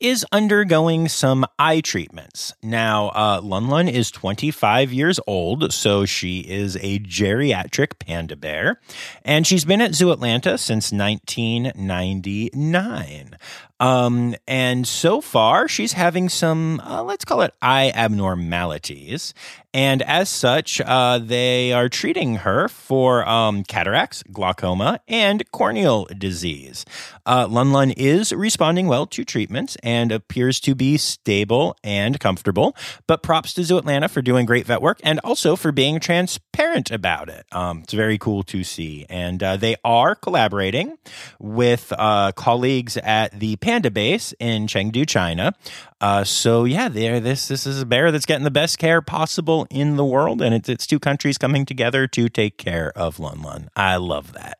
[0.00, 2.54] is undergoing some eye treatments.
[2.62, 8.80] Now, uh, Lun Lun is 25 years old, so she is a geriatric panda bear,
[9.24, 13.36] and she's been at Zoo Atlanta since 1999.
[13.80, 19.34] Um, and so far, she's having some, uh, let's call it eye abnormalities.
[19.72, 26.84] And as such, uh, they are treating her for um, cataracts, glaucoma, and corneal disease.
[27.24, 32.76] Uh, Lun Lun is responding well to treatments and appears to be stable and comfortable.
[33.06, 36.90] But props to Zoo Atlanta for doing great vet work and also for being transparent
[36.90, 37.46] about it.
[37.52, 39.06] Um, it's very cool to see.
[39.08, 40.98] And uh, they are collaborating
[41.38, 45.54] with uh, colleagues at the Panda Base in Chengdu, China.
[46.00, 47.20] Uh, so yeah, there.
[47.20, 50.52] This this is a bear that's getting the best care possible in the world, and
[50.52, 53.70] it's it's two countries coming together to take care of Lun Lun.
[53.76, 54.58] I love that.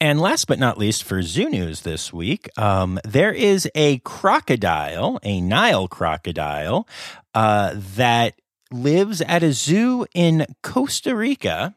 [0.00, 5.18] And last but not least, for zoo news this week, um, there is a crocodile,
[5.22, 6.88] a Nile crocodile,
[7.34, 8.40] uh, that
[8.72, 11.74] lives at a zoo in Costa Rica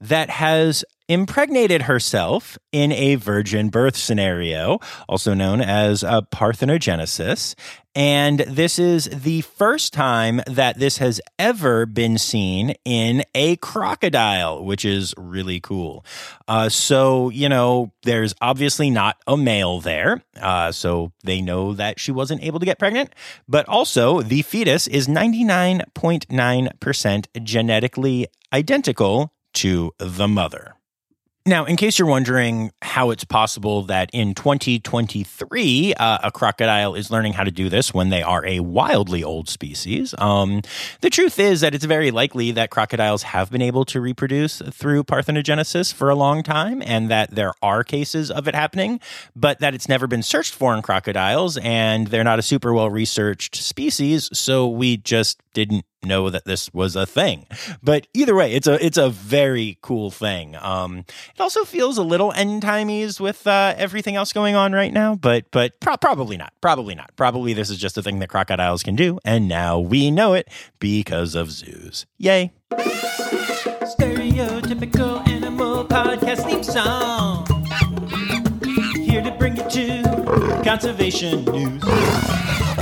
[0.00, 7.56] that has impregnated herself in a virgin birth scenario, also known as a parthenogenesis.
[7.96, 14.64] And this is the first time that this has ever been seen in a crocodile,
[14.64, 16.04] which is really cool.
[16.46, 20.22] Uh, so, you know, there's obviously not a male there.
[20.40, 23.12] Uh, so they know that she wasn't able to get pregnant.
[23.48, 30.74] But also, the fetus is 99.9% genetically identical to the mother.
[31.50, 37.10] Now, in case you're wondering how it's possible that in 2023 uh, a crocodile is
[37.10, 40.62] learning how to do this when they are a wildly old species, um,
[41.00, 45.02] the truth is that it's very likely that crocodiles have been able to reproduce through
[45.02, 49.00] parthenogenesis for a long time and that there are cases of it happening,
[49.34, 52.90] but that it's never been searched for in crocodiles and they're not a super well
[52.90, 57.46] researched species, so we just didn't know that this was a thing.
[57.82, 60.56] But either way, it's a it's a very cool thing.
[60.56, 61.04] Um,
[61.40, 65.14] it also feels a little end timies with uh, everything else going on right now,
[65.14, 66.52] but but pro- probably not.
[66.60, 67.16] Probably not.
[67.16, 70.48] Probably this is just a thing that crocodiles can do, and now we know it
[70.80, 72.04] because of zoos.
[72.18, 72.52] Yay!
[73.96, 77.46] Stereotypical animal podcast theme song.
[78.94, 82.79] Here to bring you to conservation news.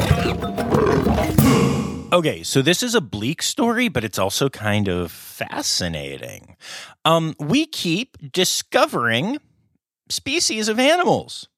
[2.18, 6.56] Okay, so this is a bleak story, but it's also kind of fascinating.
[7.04, 9.38] Um, we keep discovering
[10.08, 11.48] species of animals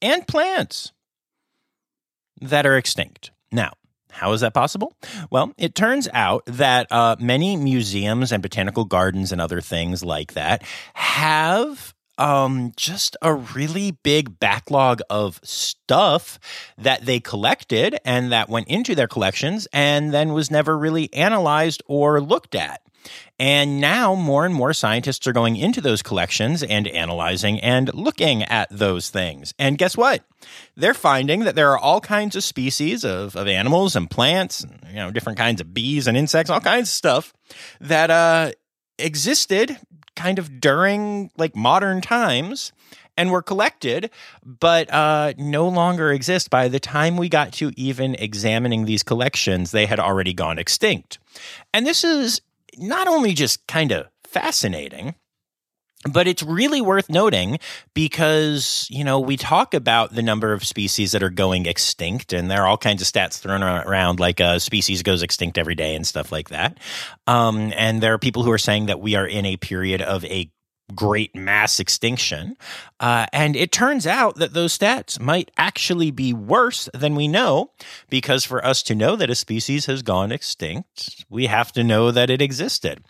[0.00, 0.92] and plants
[2.40, 3.32] that are extinct.
[3.52, 3.74] Now,
[4.10, 4.96] how is that possible?
[5.30, 10.32] Well, it turns out that uh, many museums and botanical gardens and other things like
[10.32, 10.62] that
[10.94, 16.38] have um, just a really big backlog of stuff
[16.76, 21.82] that they collected and that went into their collections and then was never really analyzed
[21.86, 22.82] or looked at.
[23.38, 28.42] And now more and more scientists are going into those collections and analyzing and looking
[28.42, 29.54] at those things.
[29.58, 30.24] And guess what?
[30.76, 34.80] They're finding that there are all kinds of species of, of animals and plants, and,
[34.88, 37.32] you know, different kinds of bees and insects, all kinds of stuff
[37.80, 38.50] that uh,
[38.98, 39.78] existed
[40.18, 42.72] kind of during like modern times
[43.16, 44.10] and were collected,
[44.44, 46.50] but uh, no longer exist.
[46.50, 51.18] By the time we got to even examining these collections, they had already gone extinct.
[51.72, 52.40] And this is
[52.76, 55.14] not only just kind of fascinating,
[56.04, 57.58] but it's really worth noting
[57.92, 62.50] because, you know, we talk about the number of species that are going extinct, and
[62.50, 65.96] there are all kinds of stats thrown around, like a species goes extinct every day
[65.96, 66.78] and stuff like that.
[67.26, 70.24] Um, and there are people who are saying that we are in a period of
[70.26, 70.50] a
[70.94, 72.56] great mass extinction.
[73.00, 77.70] Uh, and it turns out that those stats might actually be worse than we know,
[78.08, 82.10] because for us to know that a species has gone extinct, we have to know
[82.10, 83.04] that it existed.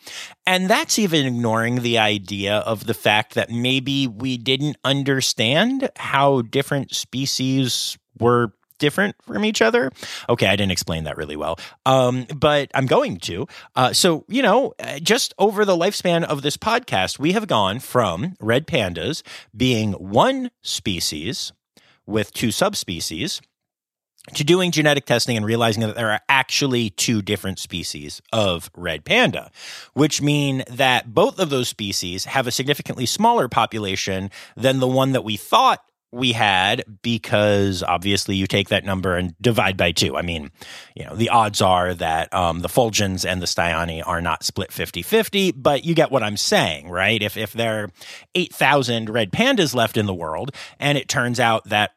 [0.46, 6.42] And that's even ignoring the idea of the fact that maybe we didn't understand how
[6.42, 9.90] different species were different from each other.
[10.28, 13.46] Okay, I didn't explain that really well, um, but I'm going to.
[13.76, 17.80] Uh, so, you know, uh, just over the lifespan of this podcast, we have gone
[17.80, 19.22] from red pandas
[19.56, 21.52] being one species
[22.06, 23.40] with two subspecies
[24.34, 29.04] to doing genetic testing and realizing that there are actually two different species of red
[29.04, 29.50] panda,
[29.94, 35.12] which mean that both of those species have a significantly smaller population than the one
[35.12, 40.16] that we thought we had because obviously you take that number and divide by two.
[40.16, 40.50] I mean,
[40.94, 44.72] you know, the odds are that um, the Fulgens and the Styani are not split
[44.72, 47.22] 50 50, but you get what I'm saying, right?
[47.22, 47.90] If, if there are
[48.34, 51.92] 8,000 red pandas left in the world and it turns out that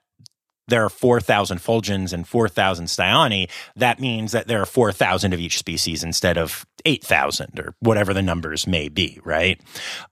[0.67, 5.57] there are 4,000 Fulgens and 4,000 Styani, that means that there are 4,000 of each
[5.57, 9.61] species instead of 8,000 or whatever the numbers may be, right?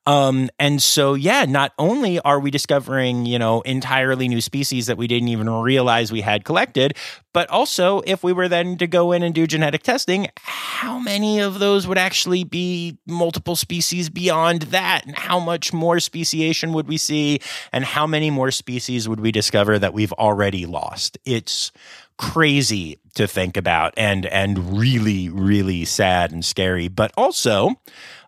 [0.06, 4.98] Um, and so, yeah, not only are we discovering, you know, entirely new species that
[4.98, 6.96] we didn't even realize we had collected,
[7.34, 11.40] but also if we were then to go in and do genetic testing, how many
[11.40, 15.06] of those would actually be multiple species beyond that?
[15.06, 17.40] And how much more speciation would we see?
[17.72, 21.18] And how many more species would we discover that we've already lost?
[21.26, 21.72] It's
[22.20, 27.74] crazy to think about and and really really sad and scary but also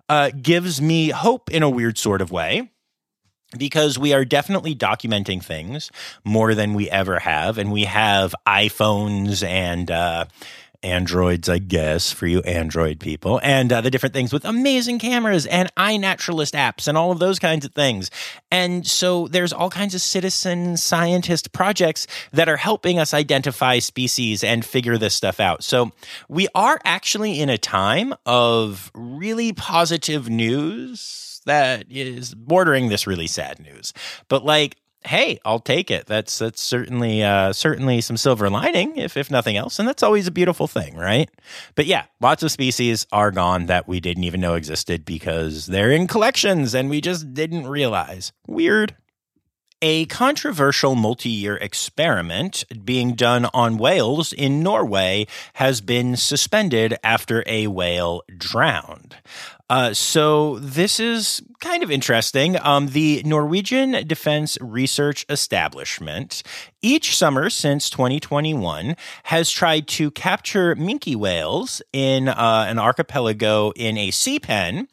[0.09, 2.69] uh, gives me hope in a weird sort of way
[3.57, 5.91] because we are definitely documenting things
[6.23, 7.57] more than we ever have.
[7.57, 10.25] And we have iphones and uh,
[10.83, 15.45] androids i guess for you android people and uh, the different things with amazing cameras
[15.45, 18.09] and iNaturalist apps and all of those kinds of things
[18.49, 24.43] and so there's all kinds of citizen scientist projects that are helping us identify species
[24.43, 25.91] and figure this stuff out so
[26.29, 33.27] we are actually in a time of really positive news that is bordering this really
[33.27, 33.93] sad news.
[34.27, 36.05] But like, hey, I'll take it.
[36.05, 40.27] That's that's certainly uh, certainly some silver lining, if if nothing else, and that's always
[40.27, 41.29] a beautiful thing, right?
[41.75, 45.91] But yeah, lots of species are gone that we didn't even know existed because they're
[45.91, 48.31] in collections and we just didn't realize.
[48.47, 48.95] Weird.
[49.83, 57.43] A controversial multi year experiment being done on whales in Norway has been suspended after
[57.47, 59.15] a whale drowned.
[59.71, 62.57] Uh, so this is kind of interesting.
[62.61, 66.43] Um, the Norwegian Defense Research Establishment,
[66.81, 73.97] each summer since 2021, has tried to capture minke whales in uh, an archipelago in
[73.97, 74.89] a sea pen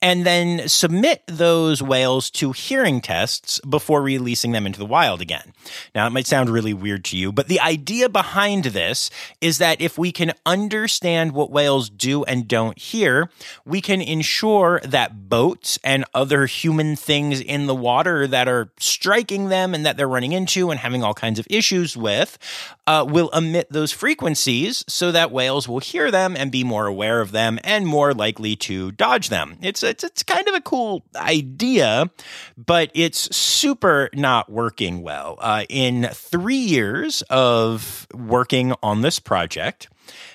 [0.00, 5.52] and then submit those whales to hearing tests before releasing them into the wild again.
[5.94, 9.10] Now, it might sound really weird to you, but the idea behind this
[9.40, 13.30] is that if we can understand what whales do and don't hear,
[13.64, 19.48] we can ensure that boats and other human things in the water that are striking
[19.48, 22.38] them and that they're running into and having all kinds of issues with
[22.86, 27.20] uh, will emit those frequencies so that whales will hear them and be more aware
[27.20, 29.56] of them and more likely to dodge them.
[29.60, 32.08] It's it's it's kind of a cool idea,
[32.56, 35.36] but it's super not working well.
[35.40, 39.88] Uh, in three years of working on this project,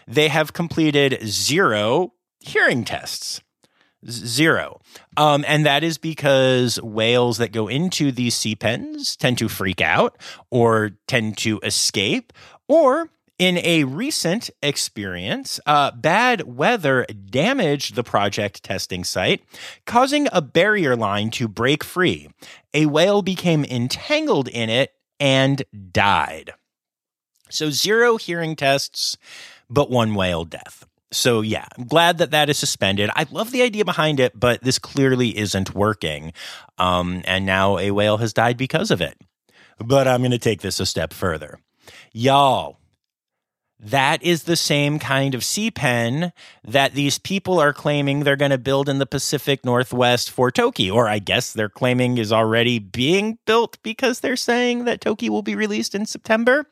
[0.05, 2.11] they have completed zero
[2.41, 3.41] hearing tests.
[4.09, 4.79] Zero.
[5.17, 9.81] Um, and that is because whales that go into these sea pens tend to freak
[9.81, 10.17] out
[10.49, 12.31] or tend to escape
[12.67, 19.43] or in a recent experience, uh, bad weather damaged the project testing site,
[19.85, 22.29] causing a barrier line to break free.
[22.73, 26.53] A whale became entangled in it and died.
[27.49, 29.17] So, zero hearing tests,
[29.69, 30.86] but one whale death.
[31.11, 33.09] So, yeah, I'm glad that that is suspended.
[33.15, 36.33] I love the idea behind it, but this clearly isn't working.
[36.77, 39.17] Um, and now a whale has died because of it.
[39.79, 41.59] But I'm going to take this a step further.
[42.11, 42.79] Y'all,
[43.79, 46.33] that is the same kind of sea pen
[46.63, 50.89] that these people are claiming they're going to build in the Pacific Northwest for Toki,
[50.89, 55.43] or I guess they're claiming is already being built because they're saying that Toki will
[55.43, 56.65] be released in September.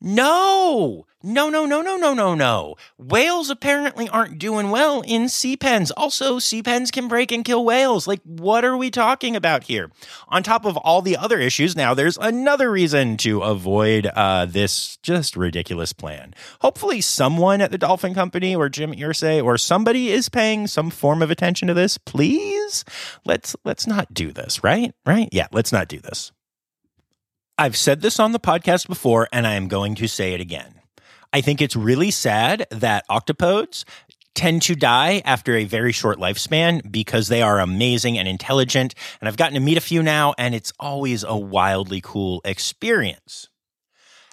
[0.00, 2.74] No, no, no, no, no, no, no, no.
[2.98, 5.90] Whales apparently aren't doing well in sea pens.
[5.92, 8.06] Also, sea pens can break and kill whales.
[8.06, 9.90] Like, what are we talking about here?
[10.28, 14.98] On top of all the other issues, now there's another reason to avoid uh, this
[14.98, 16.34] just ridiculous plan.
[16.60, 21.22] Hopefully, someone at the Dolphin Company or Jim Irsay or somebody is paying some form
[21.22, 21.96] of attention to this.
[21.96, 22.84] Please,
[23.24, 24.62] let's let's not do this.
[24.62, 24.92] Right?
[25.06, 25.30] Right?
[25.32, 26.30] Yeah, let's not do this.
[27.56, 30.80] I've said this on the podcast before, and I am going to say it again.
[31.32, 33.84] I think it's really sad that octopodes
[34.34, 38.96] tend to die after a very short lifespan because they are amazing and intelligent.
[39.20, 43.48] And I've gotten to meet a few now, and it's always a wildly cool experience.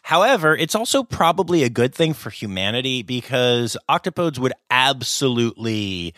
[0.01, 6.15] However, it's also probably a good thing for humanity because octopodes would absolutely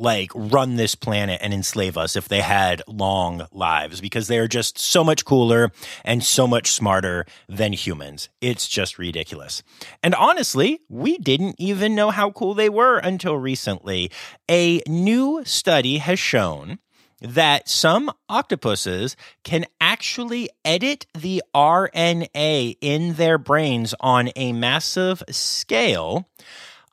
[0.00, 4.48] like run this planet and enslave us if they had long lives because they are
[4.48, 5.70] just so much cooler
[6.04, 8.30] and so much smarter than humans.
[8.40, 9.62] It's just ridiculous.
[10.02, 14.10] And honestly, we didn't even know how cool they were until recently.
[14.50, 16.78] A new study has shown
[17.20, 26.26] that some octopuses can actually edit the RNA in their brains on a massive scale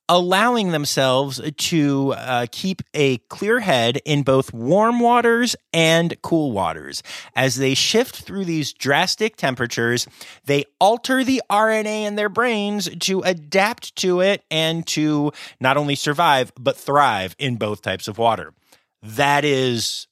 [0.09, 7.03] allowing themselves to uh, keep a clear head in both warm waters and cool waters.
[7.35, 10.07] As they shift through these drastic temperatures,
[10.45, 15.95] they alter the RNA in their brains to adapt to it and to not only
[15.95, 18.53] survive, but thrive in both types of water.
[19.01, 20.07] That is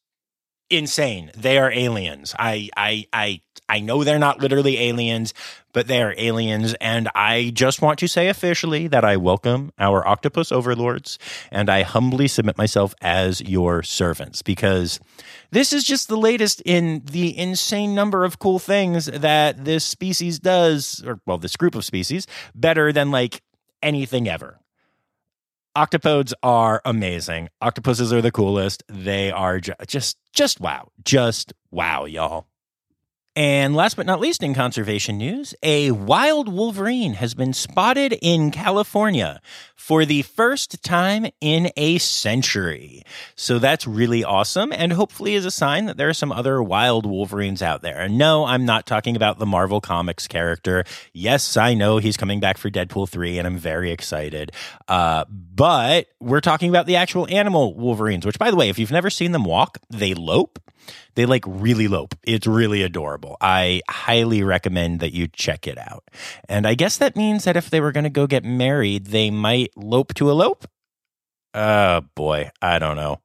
[0.69, 1.31] insane.
[1.35, 2.35] They are aliens.
[2.37, 5.33] I I I I know they're not literally aliens,
[5.73, 10.07] but they are aliens and I just want to say officially that I welcome our
[10.07, 11.17] octopus overlords
[11.51, 14.99] and I humbly submit myself as your servants because
[15.51, 20.39] this is just the latest in the insane number of cool things that this species
[20.39, 23.41] does or well this group of species better than like
[23.81, 24.59] anything ever.
[25.75, 27.49] Octopodes are amazing.
[27.61, 28.83] Octopuses are the coolest.
[28.87, 30.89] They are ju- just just wow.
[31.03, 32.47] Just wow, y'all.
[33.35, 38.49] And last but not least in conservation news, a wild wolverine has been spotted in
[38.51, 39.41] California
[39.75, 43.03] for the first time in a century.
[43.35, 47.05] So that's really awesome and hopefully is a sign that there are some other wild
[47.05, 48.01] wolverines out there.
[48.01, 50.85] And no, I'm not talking about the Marvel Comics character.
[51.13, 54.51] Yes, I know he's coming back for Deadpool 3 and I'm very excited.
[54.87, 58.91] Uh, but we're talking about the actual animal wolverines, which by the way, if you've
[58.91, 60.59] never seen them walk, they lope.
[61.15, 62.13] They like really lope.
[62.23, 63.37] It's really adorable.
[63.39, 66.03] I highly recommend that you check it out.
[66.49, 69.31] And I guess that means that if they were going to go get married, they
[69.31, 70.65] might lope to elope.
[71.53, 73.21] Oh boy, I don't know.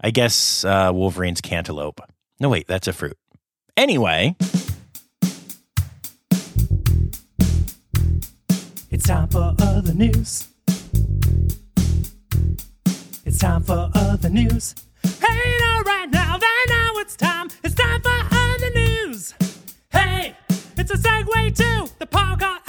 [0.00, 2.00] I guess uh, Wolverine's cantaloupe.
[2.40, 3.16] No, wait, that's a fruit.
[3.76, 4.36] Anyway,
[8.92, 10.48] It's time for other news.
[13.24, 14.74] It's time for other news.
[15.02, 17.48] Hey, now, right now, right now it's time.
[17.64, 19.34] It's time for other news.
[19.90, 20.36] Hey,
[20.76, 22.61] it's a segue to the news.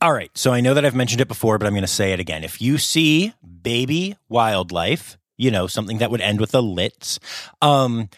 [0.00, 0.30] All right.
[0.36, 2.44] So I know that I've mentioned it before, but I'm going to say it again.
[2.44, 3.32] If you see
[3.62, 7.18] baby wildlife, you know, something that would end with a litz,
[7.62, 8.08] um,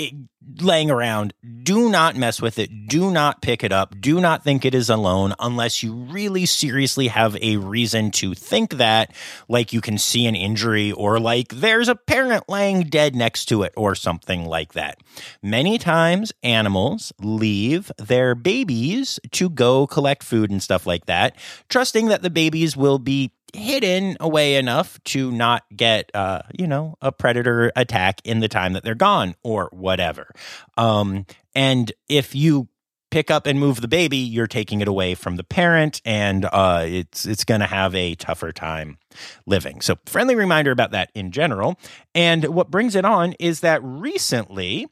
[0.00, 0.14] it,
[0.62, 2.88] laying around, do not mess with it.
[2.88, 3.94] Do not pick it up.
[4.00, 8.78] Do not think it is alone unless you really seriously have a reason to think
[8.78, 9.14] that,
[9.48, 13.62] like you can see an injury or like there's a parent laying dead next to
[13.62, 14.98] it or something like that.
[15.42, 21.36] Many times animals leave their babies to go collect food and stuff like that,
[21.68, 26.96] trusting that the babies will be hidden away enough to not get uh you know
[27.00, 30.32] a predator attack in the time that they're gone or whatever.
[30.76, 32.68] Um and if you
[33.10, 36.84] pick up and move the baby you're taking it away from the parent and uh
[36.86, 38.98] it's it's going to have a tougher time
[39.46, 39.80] living.
[39.80, 41.76] So friendly reminder about that in general.
[42.14, 44.86] And what brings it on is that recently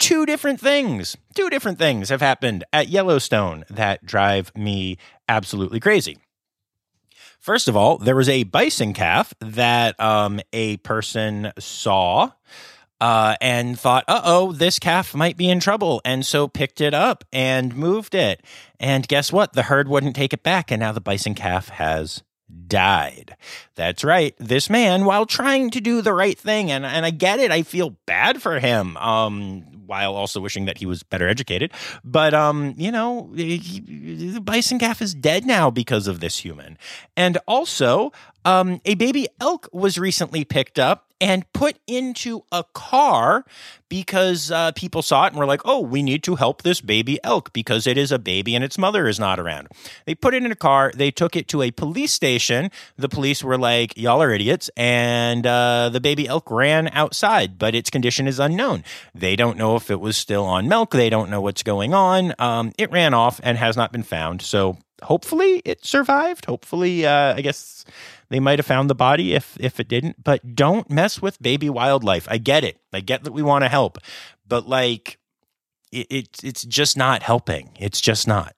[0.00, 4.96] two different things two different things have happened at Yellowstone that drive me
[5.28, 6.18] absolutely crazy
[7.40, 12.32] First of all, there was a bison calf that um, a person saw
[13.00, 16.02] uh, and thought, uh oh, this calf might be in trouble.
[16.04, 18.44] And so picked it up and moved it.
[18.78, 19.54] And guess what?
[19.54, 20.70] The herd wouldn't take it back.
[20.70, 22.22] And now the bison calf has
[22.66, 23.36] died.
[23.74, 24.34] That's right.
[24.38, 27.62] This man, while trying to do the right thing, and, and I get it, I
[27.62, 28.96] feel bad for him.
[28.96, 31.72] Um, while also wishing that he was better educated.
[32.04, 36.78] But um, you know, he, the bison calf is dead now because of this human.
[37.16, 38.12] And also,
[38.44, 43.44] um, a baby elk was recently picked up and put into a car
[43.90, 47.22] because uh, people saw it and were like, oh, we need to help this baby
[47.22, 49.68] elk because it is a baby and its mother is not around.
[50.06, 52.70] They put it in a car, they took it to a police station.
[52.96, 54.70] The police were like, y'all are idiots.
[54.76, 58.84] And uh, the baby elk ran outside, but its condition is unknown.
[59.14, 62.34] They don't know if it was still on milk, they don't know what's going on.
[62.38, 64.40] Um, it ran off and has not been found.
[64.40, 66.46] So hopefully it survived.
[66.46, 67.84] Hopefully, uh, I guess
[68.30, 70.22] they might have found the body if if it didn't.
[70.22, 72.26] But don't mess with baby wildlife.
[72.30, 72.80] I get it.
[72.92, 73.98] I get that we want to help,
[74.46, 75.18] but like
[75.92, 77.70] it, it it's just not helping.
[77.78, 78.54] It's just not.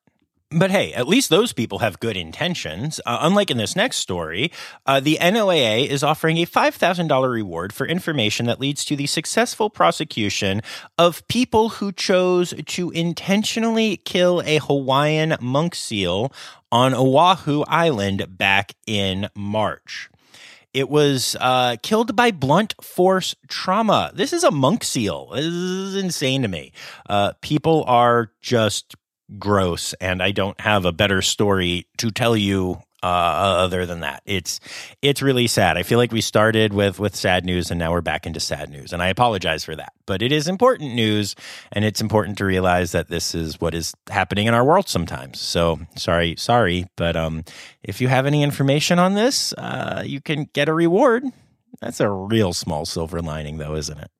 [0.55, 3.01] But hey, at least those people have good intentions.
[3.07, 4.53] Uh, unlike in this next story,
[4.85, 9.70] uh, the NOAA is offering a $5,000 reward for information that leads to the successful
[9.70, 10.61] prosecution
[10.99, 16.31] of people who chose to intentionally kill a Hawaiian monk seal
[16.73, 20.11] on Oahu Island back in March.
[20.73, 24.11] It was uh, killed by blunt force trauma.
[24.14, 25.29] This is a monk seal.
[25.35, 26.73] This is insane to me.
[27.09, 28.95] Uh, people are just
[29.39, 33.07] gross, and I don't have a better story to tell you Uh,
[33.64, 34.61] other than that, it's
[35.03, 35.76] it's really sad.
[35.76, 38.70] I feel like we started with with sad news and now we're back into sad
[38.70, 39.92] news, and I apologize for that.
[40.07, 41.34] But it is important news,
[41.72, 45.40] and it's important to realize that this is what is happening in our world sometimes.
[45.40, 47.44] So sorry, sorry, but um,
[47.82, 51.24] if you have any information on this, uh, you can get a reward.
[51.80, 54.11] That's a real small silver lining, though, isn't it?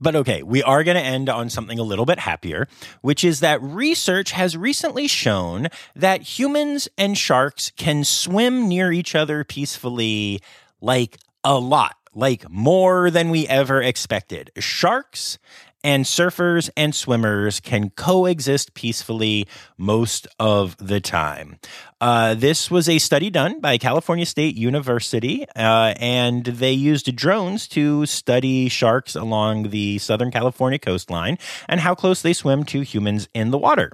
[0.00, 2.68] But okay, we are going to end on something a little bit happier,
[3.00, 9.14] which is that research has recently shown that humans and sharks can swim near each
[9.14, 10.40] other peacefully
[10.82, 14.50] like a lot, like more than we ever expected.
[14.58, 15.38] Sharks
[15.84, 19.46] and surfers and swimmers can coexist peacefully
[19.78, 21.58] most of the time.
[22.00, 27.66] Uh, this was a study done by California State University, uh, and they used drones
[27.68, 33.28] to study sharks along the Southern California coastline and how close they swim to humans
[33.32, 33.92] in the water.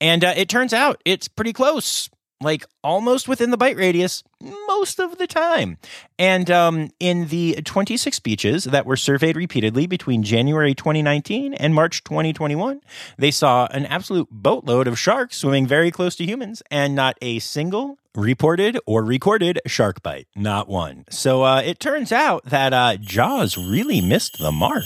[0.00, 2.08] And uh, it turns out it's pretty close
[2.40, 4.22] like almost within the bite radius
[4.68, 5.78] most of the time.
[6.18, 12.04] And um, in the 26 beaches that were surveyed repeatedly between January 2019 and March
[12.04, 12.80] 2021,
[13.16, 17.38] they saw an absolute boatload of sharks swimming very close to humans and not a
[17.38, 20.26] single reported or recorded shark bite.
[20.34, 21.04] Not one.
[21.10, 24.84] So uh, it turns out that uh, Jaws really missed the mark.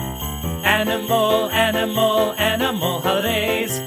[0.00, 3.80] Animal, animal, animal holidays.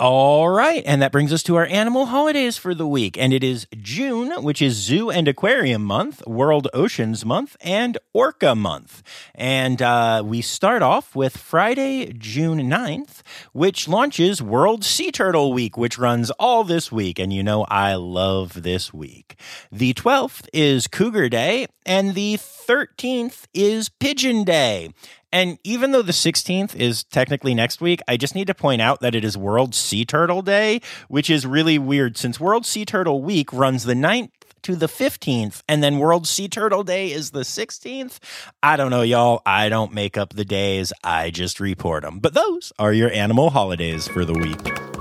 [0.00, 3.16] All right, and that brings us to our animal holidays for the week.
[3.16, 8.56] And it is June, which is Zoo and Aquarium Month, World Oceans Month, and Orca
[8.56, 9.04] Month.
[9.36, 13.22] And uh, we start off with Friday, June 9th,
[13.52, 17.20] which launches World Sea Turtle Week, which runs all this week.
[17.20, 19.38] And you know, I love this week.
[19.70, 24.90] The 12th is Cougar Day, and the 13th is Pigeon Day.
[25.34, 29.00] And even though the 16th is technically next week, I just need to point out
[29.00, 33.20] that it is World Sea Turtle Day, which is really weird since World Sea Turtle
[33.20, 34.30] Week runs the 9th
[34.62, 38.20] to the 15th, and then World Sea Turtle Day is the 16th.
[38.62, 39.42] I don't know, y'all.
[39.44, 42.20] I don't make up the days, I just report them.
[42.20, 44.93] But those are your animal holidays for the week.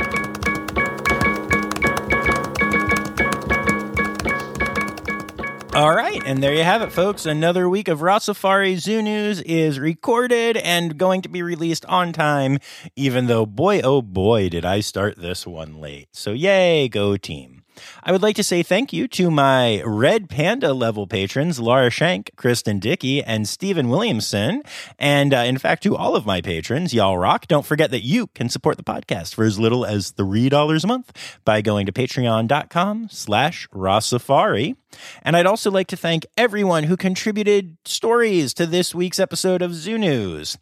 [5.76, 7.26] All right, and there you have it, folks.
[7.26, 12.60] Another week of Rossifari Zoo News is recorded and going to be released on time,
[12.96, 16.10] even though, boy, oh boy, did I start this one late.
[16.12, 17.63] So, yay, go team.
[18.04, 22.32] I would like to say thank you to my Red Panda level patrons, Laura Shank,
[22.36, 24.64] Kristen Dickey, and Stephen Williamson.
[25.00, 27.48] And uh, in fact, to all of my patrons, y'all rock.
[27.48, 31.40] Don't forget that you can support the podcast for as little as $3 a month
[31.46, 34.76] by going to patreon.com slash rossifari.
[35.24, 39.74] And I'd also like to thank everyone who contributed stories to this week's episode of
[39.74, 40.58] Zoo News.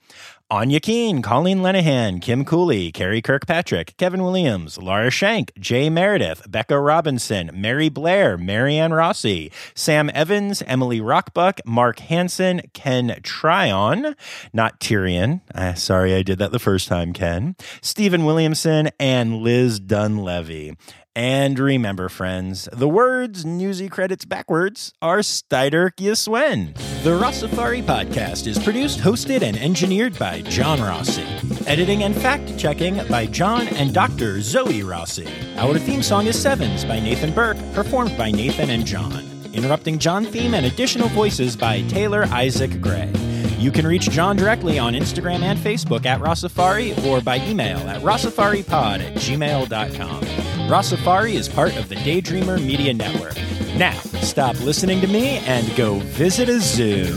[0.51, 6.77] Anya Keen, Colleen Lenihan, Kim Cooley, Carrie Kirkpatrick, Kevin Williams, Laura Shank, Jay Meredith, Becca
[6.77, 14.13] Robinson, Mary Blair, Marianne Rossi, Sam Evans, Emily Rockbuck, Mark Hansen, Ken Tryon,
[14.51, 15.39] not Tyrion.
[15.55, 17.55] Uh, sorry, I did that the first time, Ken.
[17.81, 20.75] Stephen Williamson, and Liz Dunlevy.
[21.13, 26.73] And remember, friends, the words newsy credits backwards are Steiderk Yiswen.
[27.03, 31.25] The Rossifari podcast is produced, hosted, and engineered by John Rossi.
[31.67, 34.39] Editing and fact checking by John and Dr.
[34.39, 35.27] Zoe Rossi.
[35.57, 39.25] Our theme song is Sevens by Nathan Burke, performed by Nathan and John.
[39.53, 43.11] Interrupting John theme and additional voices by Taylor Isaac Gray.
[43.57, 48.01] You can reach John directly on Instagram and Facebook at Rossifari or by email at
[48.01, 50.50] rossifaripod at gmail.com.
[50.71, 53.35] Rossifari is part of the Daydreamer Media Network.
[53.75, 53.91] Now,
[54.21, 57.07] stop listening to me and go visit a zoo.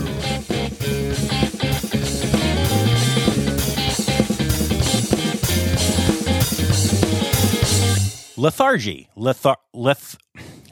[8.35, 9.07] Lethargy.
[9.15, 10.17] Lethar- leth-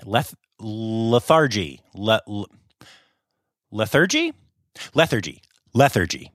[0.03, 1.79] leth- lethargy.
[1.95, 2.47] Le- le-
[3.71, 4.33] lethargy?
[4.93, 5.41] Lethargy.
[5.73, 6.31] Lethargy.